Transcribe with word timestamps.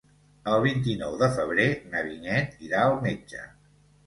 El 0.53 0.61
vint-i-nou 0.63 1.17
de 1.23 1.29
febrer 1.35 1.67
na 1.93 2.01
Vinyet 2.09 2.57
irà 2.71 2.81
al 2.87 2.99
metge. 3.05 3.45